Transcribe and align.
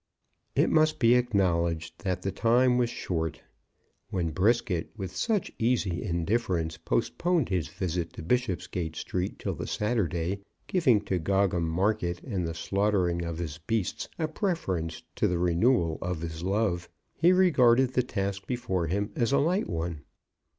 It 0.55 0.71
must 0.71 0.97
be 0.97 1.13
acknowledged 1.13 2.03
that 2.03 2.23
the 2.23 2.31
time 2.31 2.79
was 2.79 2.89
short. 2.89 3.43
When 4.09 4.31
Brisket, 4.31 4.89
with 4.97 5.15
such 5.15 5.51
easy 5.59 6.01
indifference, 6.01 6.75
postponed 6.75 7.49
his 7.49 7.67
visit 7.67 8.11
to 8.13 8.23
Bishopsgate 8.23 8.95
Street 8.95 9.37
till 9.37 9.53
the 9.53 9.67
Saturday, 9.67 10.41
giving 10.65 11.01
to 11.01 11.19
Gogham 11.19 11.69
Market 11.69 12.23
and 12.23 12.47
the 12.47 12.55
slaughtering 12.55 13.23
of 13.23 13.37
his 13.37 13.59
beasts 13.59 14.09
a 14.17 14.27
preference 14.27 15.03
to 15.17 15.27
the 15.27 15.37
renewal 15.37 15.99
of 16.01 16.21
his 16.21 16.41
love, 16.41 16.89
he 17.13 17.31
regarded 17.31 17.93
the 17.93 18.01
task 18.01 18.47
before 18.47 18.87
him 18.87 19.11
as 19.15 19.31
a 19.31 19.37
light 19.37 19.69
one. 19.69 20.01